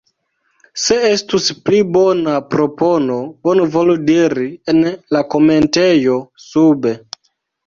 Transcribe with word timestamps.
Se 0.83 0.95
estus 1.09 1.49
pli 1.67 1.81
bona 1.97 2.33
propono, 2.53 3.19
bonvolu 3.49 3.97
diri 4.09 4.47
en 4.75 4.83
la 5.19 5.23
komentejo 5.37 6.19
sube. 6.49 6.97